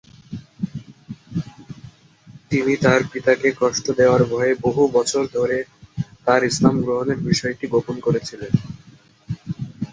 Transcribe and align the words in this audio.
তিনি 2.51 2.73
তাঁর 2.83 3.01
পিতাকে 3.11 3.49
কষ্ট 3.61 3.85
দেয়ার 3.97 4.21
ভয়ে 4.31 4.53
বহু 4.61 4.83
বছর 4.93 5.23
ধরে 5.33 5.57
তাঁর 6.25 6.41
ইসলাম 6.43 6.75
গ্রহণের 6.83 7.19
বিষয়টি 7.29 7.65
গোপন 7.67 7.95
করেছিলেন। 7.99 8.53